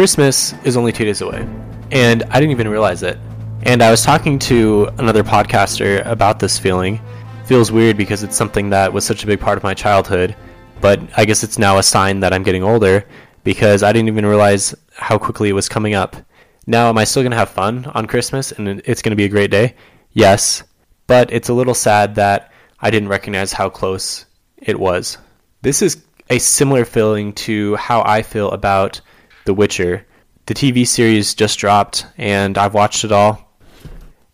[0.00, 1.46] Christmas is only two days away,
[1.90, 3.18] and I didn't even realize it.
[3.64, 6.98] And I was talking to another podcaster about this feeling.
[7.44, 10.34] feels weird because it's something that was such a big part of my childhood,
[10.80, 13.04] but I guess it's now a sign that I'm getting older
[13.44, 16.16] because I didn't even realize how quickly it was coming up.
[16.66, 19.26] Now, am I still going to have fun on Christmas and it's going to be
[19.26, 19.74] a great day?
[20.12, 20.62] Yes,
[21.08, 24.24] but it's a little sad that I didn't recognize how close
[24.56, 25.18] it was.
[25.60, 29.02] This is a similar feeling to how I feel about
[29.50, 30.06] The Witcher.
[30.46, 33.52] The TV series just dropped and I've watched it all.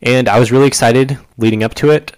[0.03, 2.15] And I was really excited leading up to it.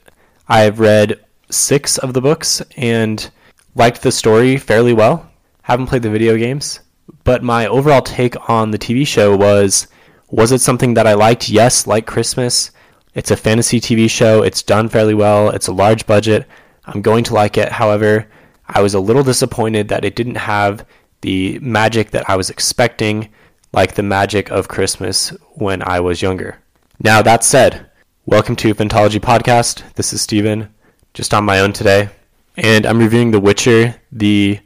[0.49, 3.31] I've read six of the books and
[3.77, 5.31] liked the story fairly well.
[5.63, 6.81] Haven't played the video games,
[7.23, 9.87] but my overall take on the TV show was
[10.29, 11.49] was it something that I liked?
[11.49, 12.73] Yes, like Christmas.
[13.15, 14.43] It's a fantasy TV show.
[14.43, 15.51] It's done fairly well.
[15.51, 16.49] It's a large budget.
[16.85, 17.71] I'm going to like it.
[17.71, 18.27] However,
[18.67, 20.85] I was a little disappointed that it didn't have
[21.21, 23.31] the magic that I was expecting,
[23.73, 26.59] like the magic of Christmas when I was younger.
[27.01, 27.91] Now, that said,
[28.27, 29.83] welcome to Phantology Podcast.
[29.95, 30.73] This is Steven,
[31.15, 32.09] just on my own today.
[32.57, 34.61] And I'm reviewing The Witcher, the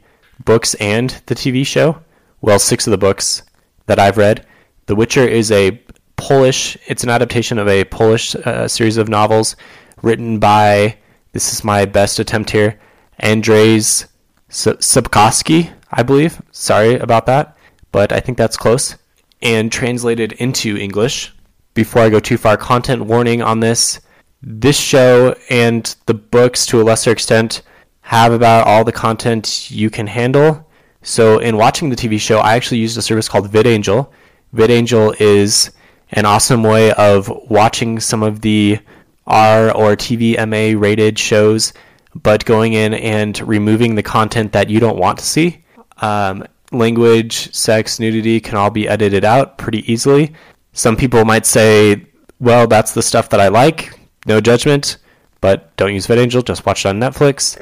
[0.45, 2.01] books and the TV show.
[2.41, 3.43] Well, six of the books
[3.85, 4.45] that I've read.
[4.85, 5.79] The Witcher is a
[6.15, 9.55] Polish, it's an adaptation of a Polish uh, series of novels
[10.01, 10.97] written by,
[11.31, 12.79] this is my best attempt here,
[13.21, 14.05] Andrzej
[14.49, 16.41] Sapkowski, I believe.
[16.51, 17.55] Sorry about that,
[17.91, 18.95] but I think that's close.
[19.41, 21.33] And translated into English.
[21.73, 23.99] Before I go too far, content warning on this.
[24.41, 27.61] This show and the books, to a lesser extent,
[28.01, 30.69] have about all the content you can handle.
[31.01, 34.09] So, in watching the TV show, I actually used a service called VidAngel.
[34.53, 35.71] VidAngel is
[36.11, 38.79] an awesome way of watching some of the
[39.25, 41.73] R or TVMA rated shows
[42.15, 45.62] but going in and removing the content that you don't want to see.
[45.97, 50.33] Um, language, sex, nudity can all be edited out pretty easily.
[50.73, 52.05] Some people might say,
[52.39, 54.97] well, that's the stuff that I like, no judgment,
[55.39, 57.61] but don't use VidAngel, just watch it on Netflix.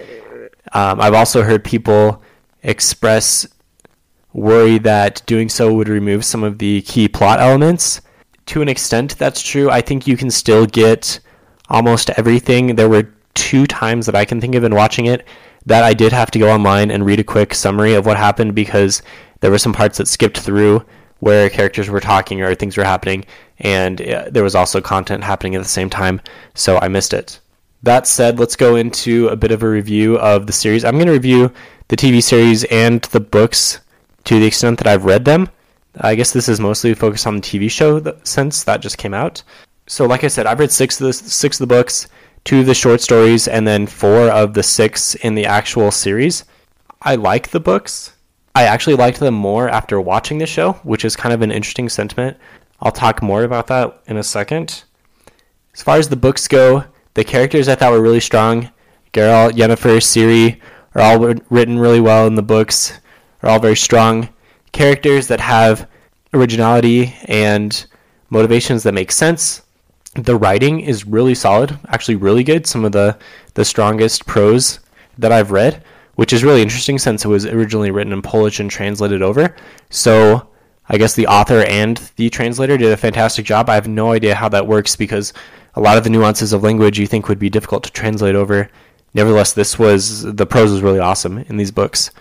[0.74, 2.24] Um, I've also heard people
[2.64, 3.48] express
[4.34, 8.02] worry that doing so would remove some of the key plot elements.
[8.48, 9.70] To an extent, that's true.
[9.70, 11.20] I think you can still get
[11.70, 12.76] almost everything.
[12.76, 15.26] There were two times that I can think of in watching it
[15.66, 18.56] that I did have to go online and read a quick summary of what happened
[18.56, 19.02] because
[19.42, 20.84] there were some parts that skipped through
[21.20, 23.24] where characters were talking or things were happening,
[23.60, 26.20] and uh, there was also content happening at the same time,
[26.56, 27.40] so I missed it.
[27.84, 30.84] That said, let's go into a bit of a review of the series.
[30.84, 31.52] I'm going to review
[31.88, 33.80] the TV series and the books
[34.26, 35.50] to the extent that I've read them.
[36.00, 39.44] I guess this is mostly focused on the TV show since that just came out.
[39.88, 42.08] So, like I said, I've read six of the six of the books
[42.44, 46.44] two of the short stories, and then four of the six in the actual series.
[47.02, 48.14] I like the books.
[48.54, 51.90] I actually liked them more after watching the show, which is kind of an interesting
[51.90, 52.38] sentiment.
[52.82, 54.84] I'll talk more about that in a second.
[55.74, 58.72] As far as the books go, the characters I thought were really strong.
[59.14, 60.60] Geralt, Yennefer, Ciri
[60.96, 61.20] are all
[61.50, 63.00] written really well in the books.
[63.44, 64.30] Are all very strong
[64.72, 65.90] characters that have
[66.34, 67.86] originality and
[68.30, 69.62] motivations that make sense
[70.16, 72.68] the writing is really solid, actually really good.
[72.68, 73.18] Some of the
[73.54, 74.80] the strongest prose
[75.18, 75.84] that I've read,
[76.16, 79.56] which is really interesting since it was originally written in Polish and translated over.
[79.90, 80.48] So
[80.90, 83.70] I guess the author and the translator did a fantastic job.
[83.70, 85.34] I have no idea how that works because
[85.76, 88.70] a lot of the nuances of language you think would be difficult to translate over.
[89.14, 92.12] Nevertheless, this was the prose was really awesome in these books.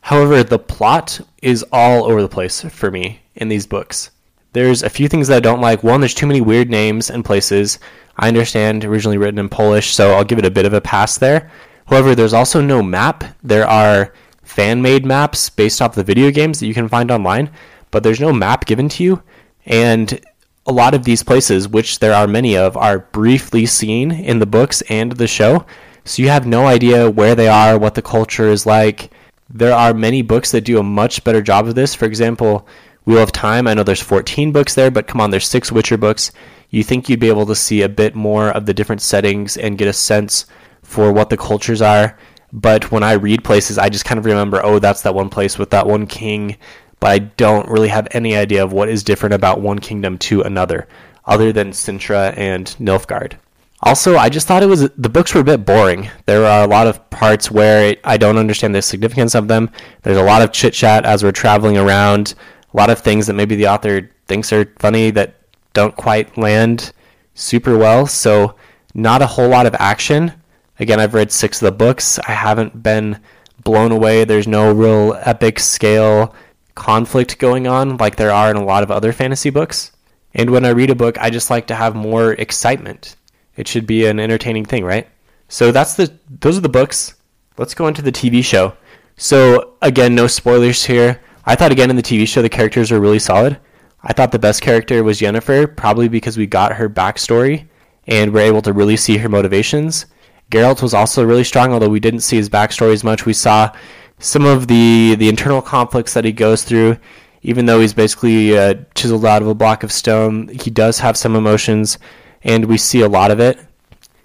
[0.00, 4.10] However, the plot is all over the place for me in these books.
[4.54, 5.82] There's a few things that I don't like.
[5.82, 7.80] One, there's too many weird names and places.
[8.16, 11.18] I understand originally written in Polish, so I'll give it a bit of a pass
[11.18, 11.50] there.
[11.86, 13.24] However, there's also no map.
[13.42, 14.14] There are
[14.44, 17.50] fan made maps based off the video games that you can find online,
[17.90, 19.22] but there's no map given to you.
[19.66, 20.20] And
[20.66, 24.46] a lot of these places, which there are many of, are briefly seen in the
[24.46, 25.66] books and the show.
[26.04, 29.10] So you have no idea where they are, what the culture is like.
[29.50, 31.92] There are many books that do a much better job of this.
[31.92, 32.68] For example,
[33.04, 35.98] Wheel of Time, I know there's 14 books there, but come on, there's six Witcher
[35.98, 36.32] books.
[36.70, 39.78] You think you'd be able to see a bit more of the different settings and
[39.78, 40.46] get a sense
[40.82, 42.18] for what the cultures are.
[42.52, 45.58] But when I read places, I just kind of remember, oh, that's that one place
[45.58, 46.56] with that one king.
[47.00, 50.40] But I don't really have any idea of what is different about one kingdom to
[50.42, 50.88] another,
[51.26, 53.34] other than Cintra and Nilfgaard.
[53.82, 56.08] Also, I just thought it was the books were a bit boring.
[56.24, 59.70] There are a lot of parts where I don't understand the significance of them.
[60.02, 62.34] There's a lot of chit chat as we're traveling around
[62.74, 65.34] a lot of things that maybe the author thinks are funny that
[65.72, 66.92] don't quite land
[67.34, 68.06] super well.
[68.06, 68.56] So,
[68.94, 70.32] not a whole lot of action.
[70.78, 72.18] Again, I've read six of the books.
[72.18, 73.20] I haven't been
[73.62, 74.24] blown away.
[74.24, 76.34] There's no real epic scale
[76.74, 79.92] conflict going on like there are in a lot of other fantasy books.
[80.34, 83.16] And when I read a book, I just like to have more excitement.
[83.56, 85.08] It should be an entertaining thing, right?
[85.48, 87.14] So that's the those are the books.
[87.56, 88.74] Let's go into the TV show.
[89.16, 91.20] So again, no spoilers here.
[91.46, 93.58] I thought again in the TV show the characters were really solid.
[94.02, 97.66] I thought the best character was Yennefer, probably because we got her backstory
[98.06, 100.06] and we're able to really see her motivations.
[100.50, 103.26] Geralt was also really strong, although we didn't see his backstory as much.
[103.26, 103.74] We saw
[104.18, 106.98] some of the the internal conflicts that he goes through.
[107.42, 111.16] Even though he's basically uh, chiseled out of a block of stone, he does have
[111.16, 111.98] some emotions,
[112.42, 113.58] and we see a lot of it.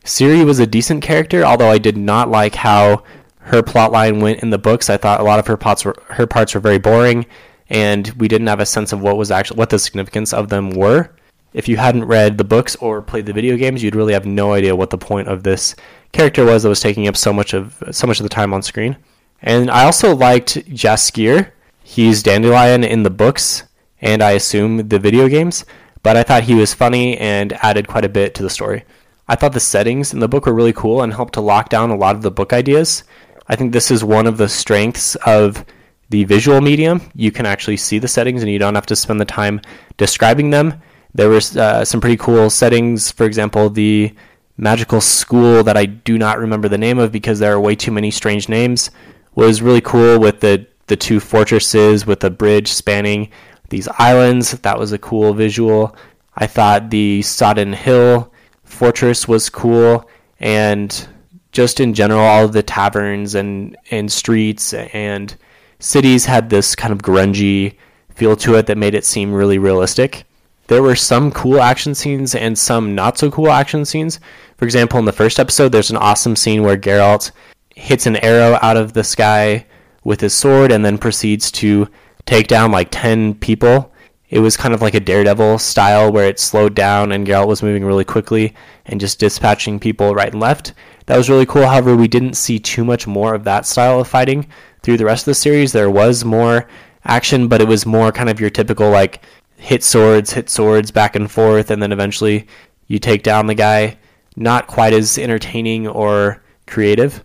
[0.05, 3.03] Ciri was a decent character, although I did not like how
[3.49, 4.91] her plotline went in the books.
[4.91, 7.25] I thought a lot of her parts were her parts were very boring,
[7.69, 10.69] and we didn't have a sense of what was actually what the significance of them
[10.71, 11.11] were.
[11.51, 14.53] If you hadn't read the books or played the video games, you'd really have no
[14.53, 15.75] idea what the point of this
[16.11, 18.61] character was that was taking up so much of so much of the time on
[18.61, 18.97] screen.
[19.41, 21.51] And I also liked Jaskier.
[21.81, 23.63] He's Dandelion in the books,
[23.99, 25.65] and I assume the video games,
[26.03, 28.83] but I thought he was funny and added quite a bit to the story.
[29.27, 31.91] I thought the settings in the book were really cool and helped to lock down
[31.91, 33.03] a lot of the book ideas.
[33.49, 35.65] I think this is one of the strengths of
[36.09, 37.01] the visual medium.
[37.15, 39.61] You can actually see the settings and you don't have to spend the time
[39.97, 40.81] describing them.
[41.13, 43.11] There were uh, some pretty cool settings.
[43.11, 44.13] For example, the
[44.57, 47.91] magical school that I do not remember the name of because there are way too
[47.91, 48.91] many strange names
[49.35, 53.29] was really cool with the the two fortresses with a bridge spanning
[53.69, 54.51] these islands.
[54.51, 55.95] That was a cool visual.
[56.35, 60.09] I thought the Sodden Hill fortress was cool
[60.39, 61.07] and
[61.51, 65.35] just in general all of the taverns and and streets and
[65.79, 67.75] cities had this kind of grungy
[68.13, 70.25] feel to it that made it seem really realistic.
[70.67, 74.19] There were some cool action scenes and some not so cool action scenes.
[74.57, 77.31] For example, in the first episode, there's an awesome scene where Geralt
[77.75, 79.65] hits an arrow out of the sky
[80.03, 81.87] with his sword and then proceeds to
[82.25, 83.91] take down like 10 people.
[84.29, 87.63] It was kind of like a Daredevil style where it slowed down and Geralt was
[87.63, 88.53] moving really quickly
[88.85, 90.73] and just dispatching people right and left.
[91.09, 91.65] That was really cool.
[91.65, 94.45] However, we didn't see too much more of that style of fighting
[94.83, 95.71] through the rest of the series.
[95.71, 96.67] There was more
[97.03, 99.23] action, but it was more kind of your typical like
[99.57, 102.45] hit swords, hit swords back and forth, and then eventually
[102.85, 103.97] you take down the guy.
[104.35, 107.23] Not quite as entertaining or creative.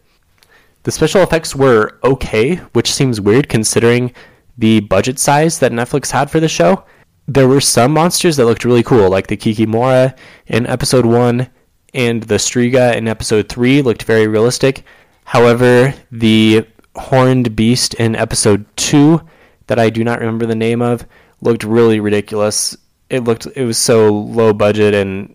[0.85, 4.15] The special effects were okay, which seems weird considering
[4.57, 6.85] the budget size that Netflix had for the show.
[7.29, 10.17] There were some monsters that looked really cool, like the Kikimora
[10.47, 11.51] in episode 1
[11.95, 14.85] and the Striga in episode 3 looked very realistic.
[15.25, 19.21] However, the horned beast in episode 2
[19.69, 21.07] that I do not remember the name of
[21.41, 22.77] looked really ridiculous.
[23.09, 25.35] It looked it was so low budget and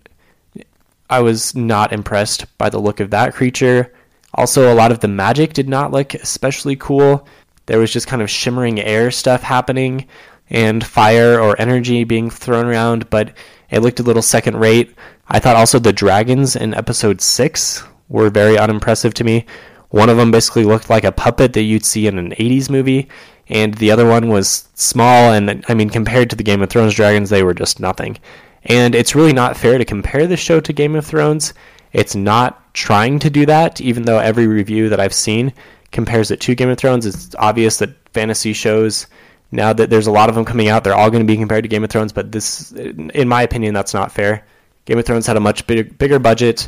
[1.10, 3.94] I was not impressed by the look of that creature.
[4.36, 7.28] Also, a lot of the magic did not look especially cool.
[7.66, 10.08] There was just kind of shimmering air stuff happening
[10.50, 13.34] and fire or energy being thrown around, but
[13.72, 14.96] it looked a little second rate.
[15.28, 19.46] I thought also the dragons in episode 6 were very unimpressive to me.
[19.90, 23.10] One of them basically looked like a puppet that you'd see in an 80s movie,
[23.48, 26.94] and the other one was small, and I mean, compared to the Game of Thrones
[26.94, 28.18] dragons, they were just nothing.
[28.66, 31.54] And it's really not fair to compare the show to Game of Thrones.
[31.92, 35.54] It's not trying to do that, even though every review that I've seen
[35.92, 37.06] compares it to Game of Thrones.
[37.06, 39.08] It's obvious that fantasy shows,
[39.52, 41.64] now that there's a lot of them coming out, they're all going to be compared
[41.64, 44.46] to Game of Thrones, but this, in my opinion, that's not fair.
[44.86, 46.68] Game of Thrones had a much big, bigger budget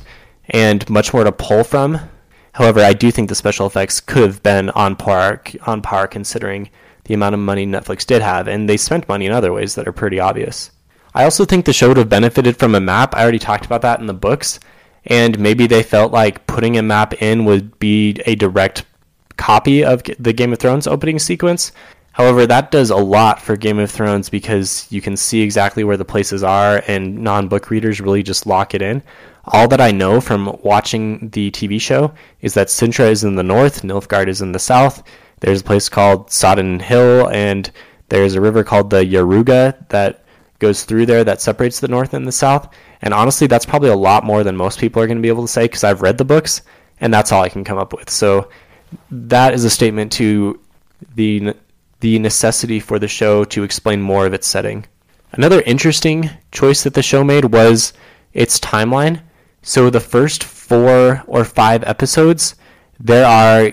[0.50, 2.00] and much more to pull from.
[2.54, 6.70] However, I do think the special effects could have been on par, on par considering
[7.06, 9.88] the amount of money Netflix did have, and they spent money in other ways that
[9.88, 10.72] are pretty obvious.
[11.14, 13.16] I also think the show would have benefited from a map.
[13.16, 14.60] I already talked about that in the books
[15.06, 18.86] and maybe they felt like putting a map in would be a direct
[19.38, 21.72] copy of the Game of Thrones opening sequence.
[22.14, 25.98] However, that does a lot for Game of Thrones because you can see exactly where
[25.98, 29.02] the places are, and non book readers really just lock it in.
[29.46, 33.44] All that I know from watching the TV show is that Cintra is in the
[33.44, 35.04] north, Nilfgaard is in the south.
[35.40, 37.72] There's a place called Sodden Hill, and
[38.10, 40.24] there's a river called the Yaruga that
[40.60, 42.74] goes through there that separates the north and the south.
[43.02, 45.46] And honestly, that's probably a lot more than most people are going to be able
[45.46, 46.62] to say because I've read the books
[47.00, 48.10] and that's all I can come up with.
[48.10, 48.50] So
[49.10, 50.60] that is a statement to
[51.16, 51.56] the
[52.02, 54.86] the necessity for the show to explain more of its setting.
[55.32, 57.94] Another interesting choice that the show made was
[58.34, 59.22] its timeline.
[59.62, 62.56] So the first 4 or 5 episodes,
[63.00, 63.72] there are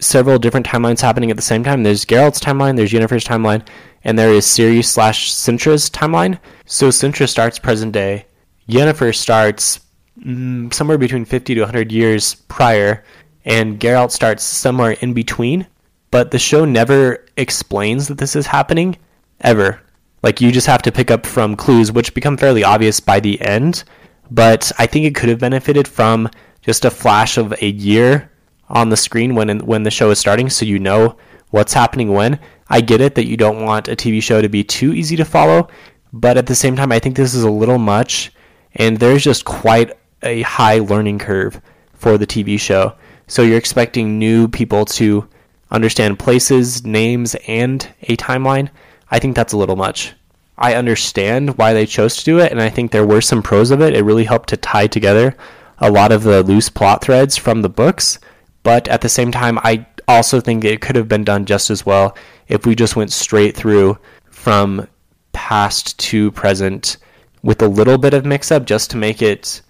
[0.00, 1.82] several different timelines happening at the same time.
[1.82, 3.66] There's Geralt's timeline, there's Yennefer's timeline,
[4.04, 6.38] and there is Ciri slash Cintra's timeline.
[6.66, 8.26] So Cintra starts present day,
[8.68, 9.80] Yennefer starts
[10.20, 13.02] mm, somewhere between 50 to 100 years prior,
[13.44, 15.66] and Geralt starts somewhere in between.
[16.10, 18.96] but the show never explains that this is happening
[19.40, 19.80] ever.
[20.22, 23.40] Like you just have to pick up from clues, which become fairly obvious by the
[23.40, 23.84] end.
[24.30, 26.28] But I think it could have benefited from
[26.60, 28.30] just a flash of a year
[28.68, 31.16] on the screen when when the show is starting, so you know
[31.50, 32.38] what's happening when.
[32.68, 35.24] I get it that you don't want a TV show to be too easy to
[35.24, 35.68] follow,
[36.12, 38.32] but at the same time, I think this is a little much,
[38.74, 39.92] and there's just quite
[40.22, 41.62] a high learning curve
[41.94, 42.94] for the TV show.
[43.26, 45.26] So you're expecting new people to
[45.70, 48.70] understand places, names, and a timeline.
[49.10, 50.14] I think that's a little much.
[50.56, 53.70] I understand why they chose to do it, and I think there were some pros
[53.70, 53.94] of it.
[53.94, 55.36] It really helped to tie together
[55.78, 58.18] a lot of the loose plot threads from the books,
[58.62, 61.86] but at the same time, I also think it could have been done just as
[61.86, 62.16] well
[62.48, 63.98] if we just went straight through
[64.30, 64.88] from
[65.32, 66.96] past to present
[67.42, 69.62] with a little bit of mix up just to make it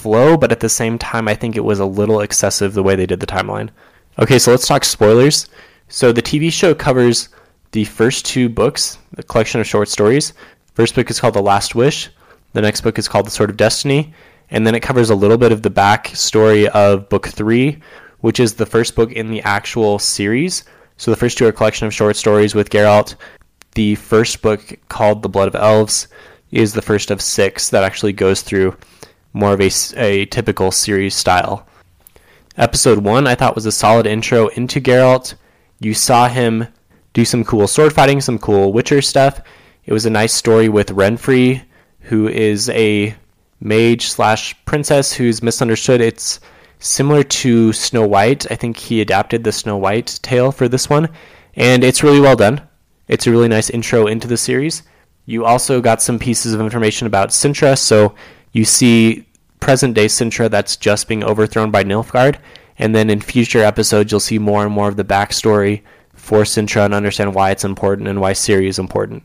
[0.00, 2.94] flow, but at the same time, I think it was a little excessive the way
[2.94, 3.70] they did the timeline.
[4.18, 5.48] Okay, so let's talk spoilers.
[5.88, 7.28] So the TV show covers
[7.70, 10.32] the first two books, the collection of short stories.
[10.74, 12.10] First book is called The Last Wish.
[12.52, 14.12] The next book is called The Sword of Destiny.
[14.50, 17.80] And then it covers a little bit of the back story of book three,
[18.20, 20.64] which is the first book in the actual series.
[20.96, 23.14] So the first two are a collection of short stories with Geralt.
[23.74, 26.08] The first book, called The Blood of Elves,
[26.50, 28.76] is the first of six that actually goes through
[29.32, 31.68] more of a, a typical series style.
[32.60, 35.32] Episode one, I thought, was a solid intro into Geralt.
[35.78, 36.66] You saw him
[37.14, 39.40] do some cool sword fighting, some cool Witcher stuff.
[39.86, 41.62] It was a nice story with Renfri,
[42.00, 43.14] who is a
[43.60, 46.02] mage slash princess who's misunderstood.
[46.02, 46.40] It's
[46.80, 48.52] similar to Snow White.
[48.52, 51.08] I think he adapted the Snow White tale for this one,
[51.54, 52.60] and it's really well done.
[53.08, 54.82] It's a really nice intro into the series.
[55.24, 58.14] You also got some pieces of information about Cintra, so
[58.52, 59.24] you see
[59.60, 62.38] present day Cintra that's just being overthrown by Nilfgaard,
[62.78, 65.82] and then in future episodes you'll see more and more of the backstory
[66.14, 69.22] for Cintra and understand why it's important and why Ciri is important.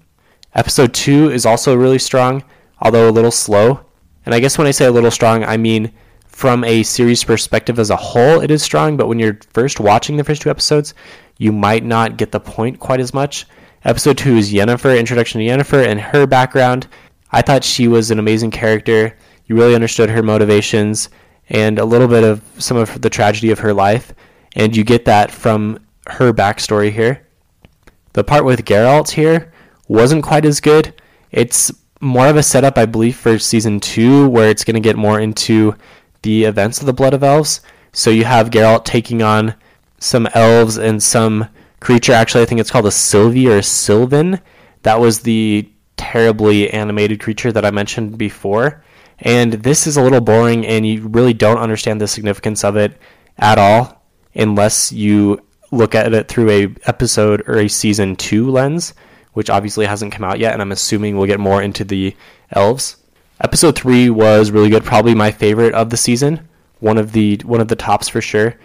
[0.53, 2.43] Episode 2 is also really strong,
[2.81, 3.81] although a little slow.
[4.25, 5.91] And I guess when I say a little strong, I mean
[6.27, 10.17] from a series perspective as a whole, it is strong, but when you're first watching
[10.17, 10.93] the first two episodes,
[11.37, 13.45] you might not get the point quite as much.
[13.83, 16.87] Episode 2 is Yennefer, Introduction to Yennefer, and her background.
[17.31, 19.17] I thought she was an amazing character.
[19.45, 21.09] You really understood her motivations
[21.49, 24.13] and a little bit of some of the tragedy of her life.
[24.55, 27.27] And you get that from her backstory here.
[28.13, 29.51] The part with Geralt here
[29.87, 30.93] wasn't quite as good.
[31.31, 34.95] It's more of a setup, I believe, for season two, where it's going to get
[34.95, 35.75] more into
[36.21, 37.61] the events of the Blood of Elves.
[37.91, 39.55] So you have Geralt taking on
[39.99, 41.47] some elves and some
[41.79, 42.13] creature.
[42.13, 44.39] Actually, I think it's called a Sylvie or a Sylvan.
[44.83, 48.83] That was the terribly animated creature that I mentioned before.
[49.19, 52.97] And this is a little boring, and you really don't understand the significance of it
[53.37, 54.03] at all
[54.35, 55.41] unless you
[55.71, 58.93] look at it through a episode or a season two lens,
[59.33, 62.15] which obviously hasn't come out yet, and I'm assuming we'll get more into the
[62.51, 62.97] elves.
[63.41, 66.47] Episode three was really good, probably my favorite of the season,
[66.79, 68.57] one of the one of the tops for sure.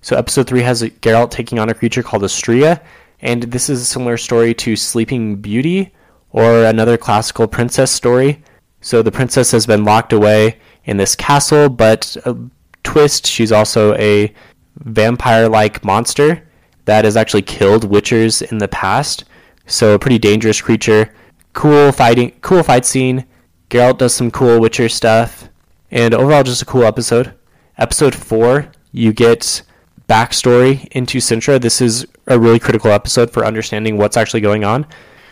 [0.00, 2.80] So episode three has Geralt taking on a creature called a Striga,
[3.20, 5.92] and this is a similar story to Sleeping Beauty
[6.30, 8.42] or another classical princess story.
[8.82, 12.36] So the princess has been locked away in this castle, but a
[12.82, 14.34] twist, she's also a
[14.76, 16.46] vampire-like monster
[16.84, 19.24] that has actually killed witchers in the past.
[19.66, 21.14] So a pretty dangerous creature.
[21.52, 23.24] Cool fighting, cool fight scene.
[23.70, 25.48] Geralt does some cool Witcher stuff,
[25.90, 27.34] and overall just a cool episode.
[27.78, 29.62] Episode four, you get
[30.08, 31.58] backstory into Cintra.
[31.58, 34.86] This is a really critical episode for understanding what's actually going on.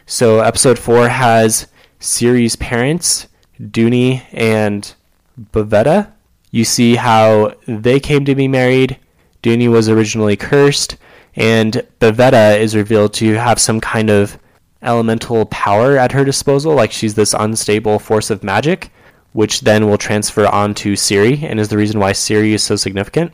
[0.06, 1.66] So episode four has
[2.00, 3.26] Ciri's parents,
[3.60, 4.94] Duny and
[5.52, 6.12] Pavetta.
[6.50, 8.98] You see how they came to be married.
[9.42, 10.96] Duny was originally cursed,
[11.36, 14.38] and Pavetta is revealed to have some kind of
[14.82, 18.90] elemental power at her disposal, like she's this unstable force of magic,
[19.32, 23.32] which then will transfer onto Ciri and is the reason why Ciri is so significant.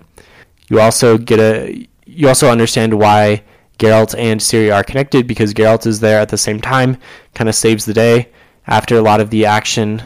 [0.68, 3.42] You also get a you also understand why
[3.78, 6.96] Geralt and Ciri are connected because Geralt is there at the same time,
[7.34, 8.30] kind of saves the day
[8.66, 10.02] after a lot of the action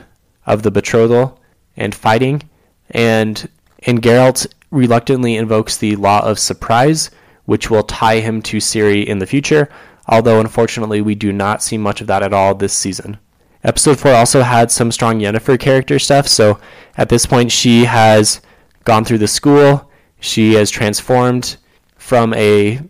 [0.50, 1.40] of the betrothal
[1.76, 2.42] and fighting,
[2.90, 3.48] and
[3.86, 7.10] and Geralt reluctantly invokes the law of surprise,
[7.44, 9.68] which will tie him to Ciri in the future,
[10.06, 13.18] although unfortunately we do not see much of that at all this season.
[13.62, 16.58] Episode 4 also had some strong Yennefer character stuff, so
[16.96, 18.40] at this point she has
[18.84, 21.56] gone through the school, she has transformed
[21.96, 22.80] from a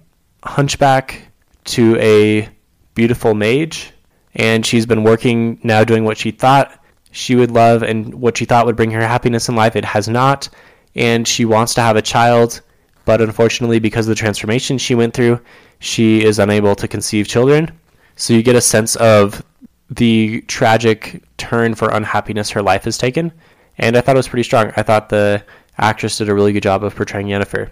[0.44, 1.28] hunchback
[1.64, 2.48] to a
[2.94, 3.92] beautiful mage,
[4.34, 6.79] and she's been working now doing what she thought
[7.10, 9.76] she would love and what she thought would bring her happiness in life.
[9.76, 10.48] It has not,
[10.94, 12.60] and she wants to have a child,
[13.04, 15.40] but unfortunately, because of the transformation she went through,
[15.78, 17.70] she is unable to conceive children.
[18.16, 19.42] So you get a sense of
[19.90, 23.32] the tragic turn for unhappiness her life has taken.
[23.78, 24.72] And I thought it was pretty strong.
[24.76, 25.42] I thought the
[25.78, 27.70] actress did a really good job of portraying Yennefer.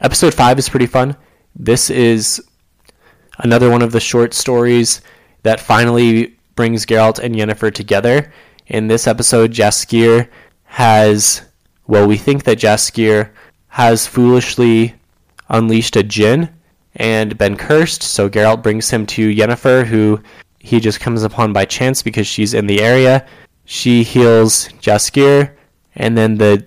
[0.00, 1.16] Episode 5 is pretty fun.
[1.54, 2.42] This is
[3.38, 5.00] another one of the short stories
[5.42, 8.32] that finally brings Geralt and Yennefer together.
[8.66, 10.28] In this episode, Jaskier
[10.64, 11.42] has,
[11.86, 13.30] well, we think that Jaskier
[13.68, 14.94] has foolishly
[15.48, 16.50] unleashed a djinn
[16.96, 18.02] and been cursed.
[18.02, 20.20] So Geralt brings him to Yennefer, who
[20.58, 23.24] he just comes upon by chance because she's in the area.
[23.64, 25.54] She heals Jaskier,
[25.94, 26.66] and then the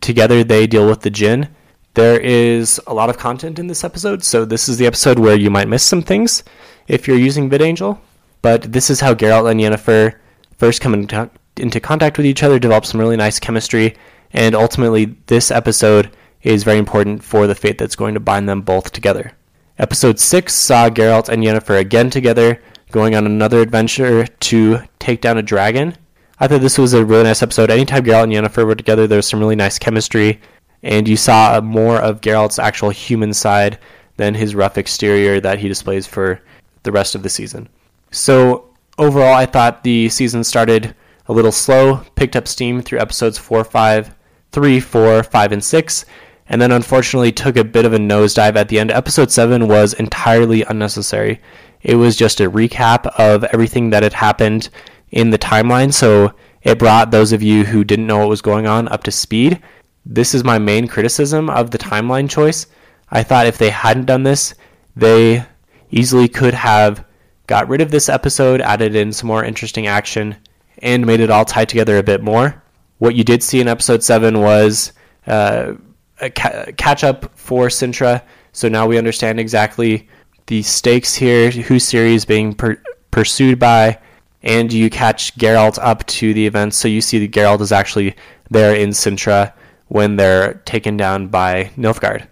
[0.00, 1.48] together they deal with the djinn.
[1.94, 5.36] There is a lot of content in this episode, so this is the episode where
[5.36, 6.42] you might miss some things
[6.88, 7.98] if you're using VidAngel.
[8.42, 10.14] But this is how Geralt and Yennefer
[10.58, 13.94] first come into, into contact with each other, develop some really nice chemistry,
[14.32, 16.10] and ultimately this episode
[16.42, 19.32] is very important for the fate that's going to bind them both together.
[19.78, 25.38] Episode 6 saw Geralt and Yennefer again together, going on another adventure to take down
[25.38, 25.94] a dragon.
[26.38, 27.70] I thought this was a really nice episode.
[27.70, 30.40] Anytime Geralt and Yennefer were together, there was some really nice chemistry,
[30.82, 33.78] and you saw more of Geralt's actual human side
[34.16, 36.40] than his rough exterior that he displays for
[36.84, 37.68] the rest of the season.
[38.12, 38.65] So,
[38.98, 40.94] overall, I thought the season started
[41.26, 44.14] a little slow, picked up steam through episodes 4, 5,
[44.52, 46.04] 3, 4, 5, and 6,
[46.48, 48.90] and then unfortunately took a bit of a nosedive at the end.
[48.90, 51.40] Episode 7 was entirely unnecessary.
[51.82, 54.70] It was just a recap of everything that had happened
[55.10, 58.66] in the timeline, so it brought those of you who didn't know what was going
[58.66, 59.60] on up to speed.
[60.04, 62.66] This is my main criticism of the timeline choice.
[63.10, 64.54] I thought if they hadn't done this,
[64.94, 65.44] they
[65.90, 67.04] easily could have
[67.46, 70.36] got rid of this episode, added in some more interesting action,
[70.78, 72.62] and made it all tie together a bit more.
[72.98, 74.92] What you did see in episode 7 was
[75.26, 75.74] uh,
[76.20, 80.08] a ca- catch up for Cintra, so now we understand exactly
[80.46, 82.80] the stakes here, who Ciri is being per-
[83.10, 83.98] pursued by,
[84.42, 88.16] and you catch Geralt up to the events, so you see that Geralt is actually
[88.50, 89.52] there in Cintra
[89.88, 92.26] when they're taken down by Nilfgaard.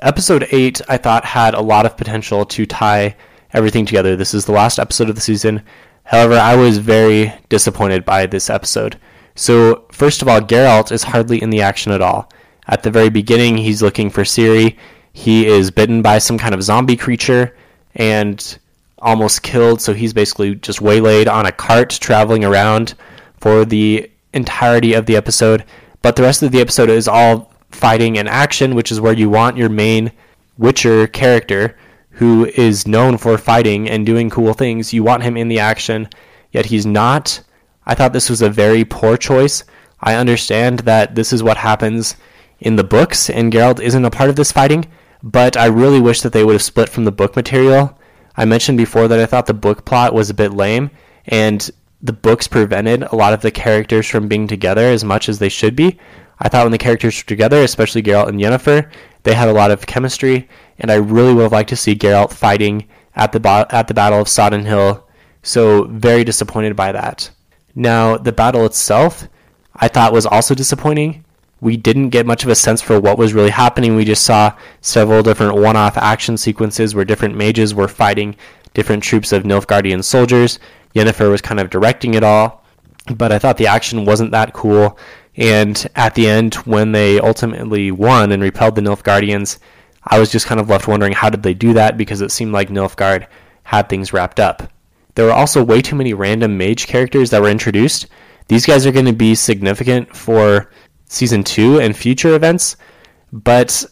[0.00, 3.16] Episode 8, I thought, had a lot of potential to tie
[3.56, 4.14] everything together.
[4.16, 5.62] This is the last episode of the season.
[6.04, 8.98] However, I was very disappointed by this episode.
[9.34, 12.30] So, first of all, Geralt is hardly in the action at all.
[12.68, 14.76] At the very beginning, he's looking for Ciri.
[15.12, 17.56] He is bitten by some kind of zombie creature
[17.94, 18.58] and
[18.98, 22.94] almost killed, so he's basically just waylaid on a cart traveling around
[23.40, 25.64] for the entirety of the episode.
[26.02, 29.30] But the rest of the episode is all fighting and action, which is where you
[29.30, 30.12] want your main
[30.58, 31.76] Witcher character
[32.16, 34.94] who is known for fighting and doing cool things.
[34.94, 36.08] You want him in the action,
[36.50, 37.42] yet he's not.
[37.84, 39.64] I thought this was a very poor choice.
[40.00, 42.16] I understand that this is what happens
[42.58, 44.86] in the books, and Geralt isn't a part of this fighting,
[45.22, 47.98] but I really wish that they would have split from the book material.
[48.34, 50.90] I mentioned before that I thought the book plot was a bit lame,
[51.26, 55.38] and the books prevented a lot of the characters from being together as much as
[55.38, 55.98] they should be.
[56.38, 58.90] I thought when the characters were together, especially Geralt and Yennefer,
[59.22, 60.48] they had a lot of chemistry,
[60.78, 63.94] and I really would have liked to see Geralt fighting at the bo- at the
[63.94, 65.06] Battle of Sodden Hill.
[65.42, 67.30] So very disappointed by that.
[67.74, 69.28] Now the battle itself,
[69.74, 71.24] I thought was also disappointing
[71.60, 73.96] we didn't get much of a sense for what was really happening.
[73.96, 78.36] We just saw several different one off action sequences where different mages were fighting
[78.74, 80.58] different troops of Nilfgaardian soldiers.
[80.94, 82.62] Yennefer was kind of directing it all,
[83.14, 84.98] but I thought the action wasn't that cool.
[85.36, 89.58] And at the end, when they ultimately won and repelled the Nilfgaardians,
[90.06, 92.52] I was just kind of left wondering how did they do that because it seemed
[92.52, 93.26] like Nilfgaard
[93.64, 94.70] had things wrapped up.
[95.14, 98.06] There were also way too many random mage characters that were introduced.
[98.48, 100.70] These guys are going to be significant for
[101.06, 102.76] season two and future events.
[103.32, 103.84] But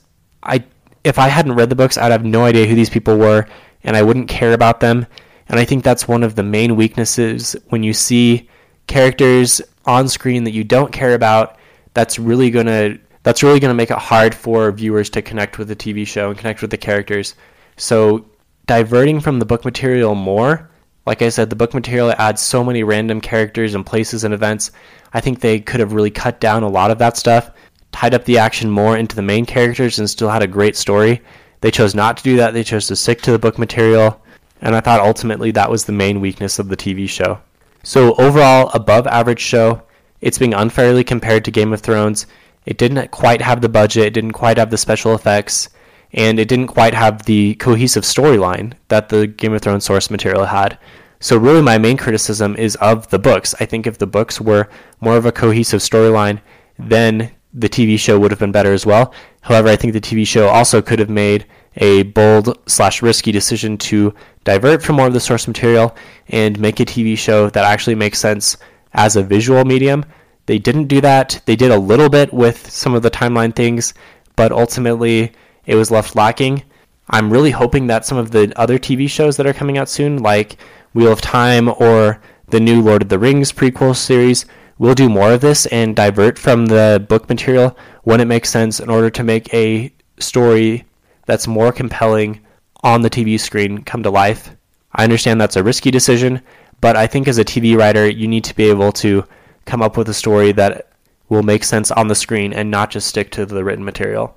[0.43, 0.65] I,
[1.03, 3.47] if I hadn't read the books, I'd have no idea who these people were,
[3.83, 5.07] and I wouldn't care about them.
[5.49, 8.49] And I think that's one of the main weaknesses when you see
[8.87, 11.59] characters on screen that you don't care about.
[11.95, 15.77] That's really gonna that's really gonna make it hard for viewers to connect with the
[15.77, 17.35] TV show and connect with the characters.
[17.77, 18.27] So
[18.67, 20.71] diverting from the book material more
[21.07, 24.71] like I said, the book material adds so many random characters and places and events.
[25.13, 27.51] I think they could have really cut down a lot of that stuff,
[27.93, 31.21] tied up the action more into the main characters, and still had a great story.
[31.61, 32.55] They chose not to do that.
[32.55, 34.23] They chose to stick to the book material,
[34.63, 37.39] and I thought ultimately that was the main weakness of the TV show.
[37.83, 39.83] So, overall, above average show.
[40.23, 42.27] It's being unfairly compared to Game of Thrones.
[42.65, 45.69] It didn't quite have the budget, it didn't quite have the special effects,
[46.13, 50.47] and it didn't quite have the cohesive storyline that the Game of Thrones source material
[50.47, 50.79] had.
[51.21, 53.55] So, really, my main criticism is of the books.
[53.59, 54.69] I think if the books were
[55.01, 56.41] more of a cohesive storyline,
[56.79, 59.15] then the TV show would have been better as well.
[59.43, 61.47] However, I think the TV show also could have made
[61.77, 65.97] a bold slash risky decision to divert from more of the source material
[66.29, 68.57] and make a TV show that actually makes sense
[68.93, 70.05] as a visual medium.
[70.47, 71.41] They didn't do that.
[71.47, 73.95] They did a little bit with some of the timeline things,
[74.37, 75.33] but ultimately
[75.67, 76.63] it was left lacking.
[77.09, 80.23] I'm really hoping that some of the other TV shows that are coming out soon,
[80.23, 80.57] like
[80.93, 84.47] Wheel of Time or the new Lord of the Rings prequel series,
[84.79, 88.81] will do more of this and divert from the book material when it makes sense
[88.81, 90.85] in order to make a story
[91.27, 92.41] that's more compelling
[92.83, 94.55] on the TV screen come to life.
[94.93, 96.43] I understand that's a risky decision,
[96.81, 99.25] but I think as a TV writer, you need to be able to
[99.67, 100.89] come up with a story that
[101.29, 104.37] will make sense on the screen and not just stick to the written material.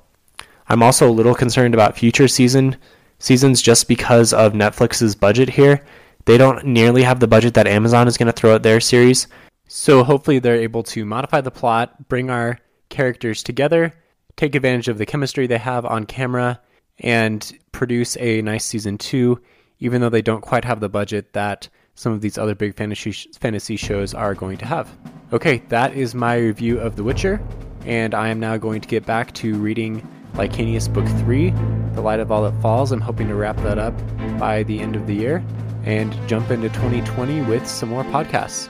[0.70, 2.78] I'm also a little concerned about future season
[3.20, 5.84] seasons just because of Netflix's budget here.
[6.26, 9.28] They don't nearly have the budget that Amazon is going to throw at their series.
[9.68, 12.60] So hopefully they're able to modify the plot, bring our
[12.90, 13.94] characters together,
[14.36, 16.62] take advantage of the chemistry they have on camera,
[17.00, 19.42] and produce a nice season two,
[19.80, 23.12] even though they don't quite have the budget that some of these other big fantasy
[23.40, 24.88] fantasy shows are going to have.
[25.34, 27.42] Okay, that is my review of The Witcher,
[27.86, 31.50] and I am now going to get back to reading Licanius Book 3,
[31.96, 32.92] The Light of All That Falls.
[32.92, 33.96] I'm hoping to wrap that up
[34.40, 35.44] by the end of the year
[35.84, 38.70] and jump into 2020 with some more podcasts.